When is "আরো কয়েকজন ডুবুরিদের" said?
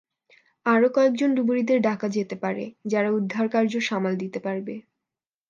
0.65-1.79